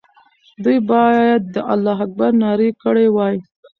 دوی 0.63 0.79
باید 0.91 1.41
د 1.53 1.55
الله 1.73 1.97
اکبر 2.05 2.31
ناره 2.41 2.69
کړې 2.83 3.07
وای. 3.15 3.35